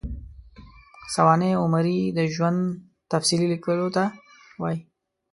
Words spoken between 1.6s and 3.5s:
عمري د ژوند تفصیلي